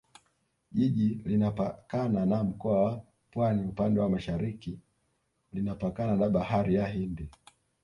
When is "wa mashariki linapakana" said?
3.99-6.15